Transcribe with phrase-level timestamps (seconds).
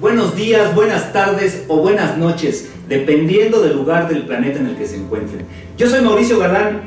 [0.00, 4.86] buenos días, buenas tardes o buenas noches, dependiendo del lugar del planeta en el que
[4.86, 5.44] se encuentren.
[5.76, 6.82] Yo soy Mauricio Galán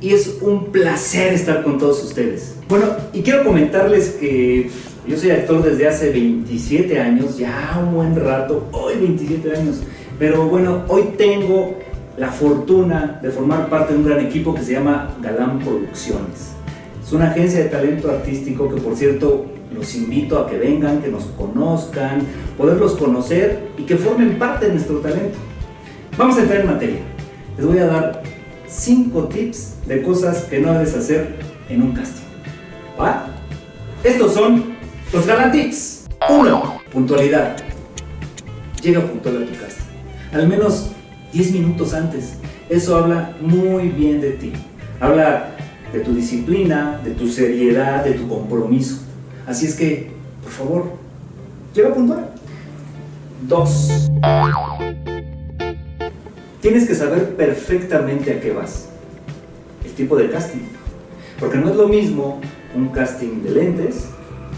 [0.00, 2.56] y es un placer estar con todos ustedes.
[2.70, 4.70] Bueno, y quiero comentarles que
[5.06, 9.82] yo soy actor desde hace 27 años, ya un buen rato, hoy 27 años,
[10.18, 11.76] pero bueno, hoy tengo
[12.16, 16.59] la fortuna de formar parte de un gran equipo que se llama Galán Producciones.
[17.10, 21.08] Es una agencia de talento artístico que por cierto los invito a que vengan, que
[21.08, 22.20] nos conozcan,
[22.56, 25.36] poderlos conocer y que formen parte de nuestro talento.
[26.16, 27.00] Vamos a entrar en materia.
[27.56, 28.22] Les voy a dar
[28.68, 31.34] 5 tips de cosas que no debes hacer
[31.68, 32.22] en un casting.
[32.96, 33.26] ¿Va?
[34.04, 34.76] Estos son
[35.12, 36.06] los Galán Tips.
[36.28, 36.80] 1.
[36.92, 37.56] Puntualidad.
[38.84, 39.84] Llega puntual a tu casting.
[40.32, 40.92] Al menos
[41.32, 42.34] 10 minutos antes.
[42.68, 44.52] Eso habla muy bien de ti.
[45.00, 45.56] Habla
[45.92, 48.98] de tu disciplina, de tu seriedad, de tu compromiso.
[49.46, 50.10] Así es que,
[50.42, 50.84] por favor,
[51.74, 52.30] llega puntual.
[53.48, 54.10] 2.
[56.60, 58.90] Tienes que saber perfectamente a qué vas.
[59.84, 60.60] El tipo de casting.
[61.38, 62.40] Porque no es lo mismo
[62.76, 64.08] un casting de lentes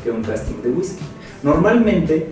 [0.03, 1.03] que un casting de whisky.
[1.43, 2.29] Normalmente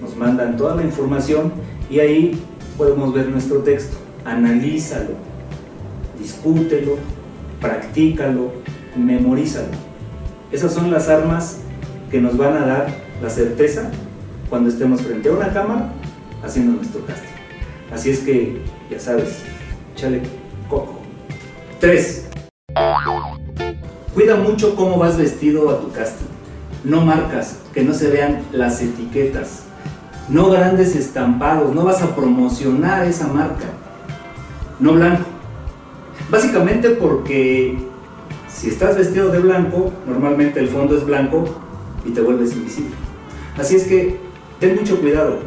[0.00, 1.52] nos mandan toda la información
[1.90, 2.38] y ahí
[2.76, 3.96] podemos ver nuestro texto.
[4.24, 5.14] Analízalo,
[6.18, 6.96] discútelo,
[7.60, 8.52] practícalo,
[8.96, 9.68] memorízalo.
[10.52, 11.58] Esas son las armas
[12.10, 12.86] que nos van a dar
[13.22, 13.90] la certeza
[14.48, 15.90] cuando estemos frente a una cámara
[16.44, 17.28] haciendo nuestro casting.
[17.92, 19.42] Así es que, ya sabes,
[19.94, 20.22] chale
[20.68, 21.00] coco.
[21.80, 22.28] 3.
[24.14, 26.26] Cuida mucho cómo vas vestido a tu casting.
[26.84, 29.64] No marcas, que no se vean las etiquetas.
[30.28, 33.66] No grandes estampados, no vas a promocionar esa marca.
[34.78, 35.35] No blanco.
[36.30, 37.78] Básicamente porque
[38.48, 41.44] si estás vestido de blanco, normalmente el fondo es blanco
[42.04, 42.94] y te vuelves invisible.
[43.58, 44.18] Así es que
[44.58, 45.38] ten mucho cuidado.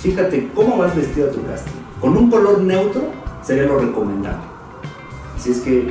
[0.00, 1.72] Fíjate cómo vas vestido a tu casting.
[2.00, 3.10] Con un color neutro
[3.42, 4.44] sería lo recomendable.
[5.36, 5.88] Así es que,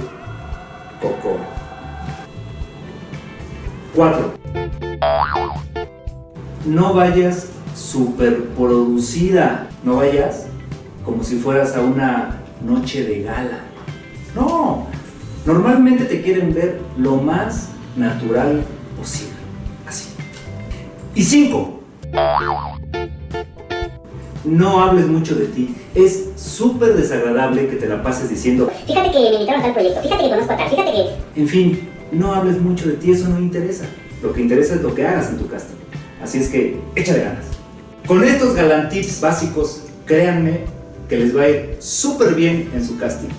[1.01, 1.37] Coco.
[3.95, 4.33] 4.
[6.65, 9.69] No vayas superproducida.
[9.83, 10.47] No vayas
[11.03, 13.59] como si fueras a una noche de gala.
[14.35, 14.85] No,
[15.45, 18.63] normalmente te quieren ver lo más natural
[18.97, 19.33] posible.
[19.87, 20.09] Así.
[21.15, 21.79] Y 5.
[24.43, 25.75] No hables mucho de ti.
[25.95, 30.01] Es súper desagradable que te la pases diciendo, Fíjate que me invitaron a tal proyecto,
[30.01, 31.41] fíjate que conozco a tal, fíjate que...
[31.41, 33.85] en fin, no hables mucho de ti, eso no interesa.
[34.21, 35.75] Lo que interesa es lo que hagas en tu casting.
[36.21, 37.45] Así es que échale ganas.
[38.07, 40.61] Con estos galantips básicos, créanme
[41.09, 43.29] que les va a ir súper bien en su casting.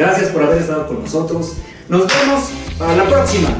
[0.00, 1.56] Gracias por haber estado con nosotros.
[1.90, 3.50] Nos vemos para la próxima.